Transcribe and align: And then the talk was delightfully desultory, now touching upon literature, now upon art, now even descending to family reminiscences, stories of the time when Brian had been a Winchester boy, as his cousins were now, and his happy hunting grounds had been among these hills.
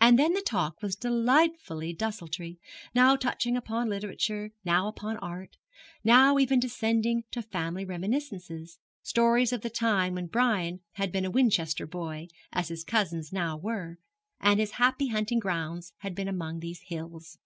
And 0.00 0.18
then 0.18 0.32
the 0.32 0.40
talk 0.40 0.82
was 0.82 0.96
delightfully 0.96 1.92
desultory, 1.94 2.58
now 2.92 3.14
touching 3.14 3.56
upon 3.56 3.88
literature, 3.88 4.50
now 4.64 4.88
upon 4.88 5.16
art, 5.18 5.56
now 6.02 6.38
even 6.40 6.58
descending 6.58 7.22
to 7.30 7.40
family 7.40 7.84
reminiscences, 7.84 8.80
stories 9.04 9.52
of 9.52 9.60
the 9.60 9.70
time 9.70 10.16
when 10.16 10.26
Brian 10.26 10.80
had 10.94 11.12
been 11.12 11.24
a 11.24 11.30
Winchester 11.30 11.86
boy, 11.86 12.26
as 12.52 12.66
his 12.66 12.82
cousins 12.82 13.30
were 13.32 13.36
now, 13.90 13.94
and 14.40 14.58
his 14.58 14.72
happy 14.72 15.06
hunting 15.06 15.38
grounds 15.38 15.92
had 15.98 16.16
been 16.16 16.26
among 16.26 16.58
these 16.58 16.80
hills. 16.88 17.38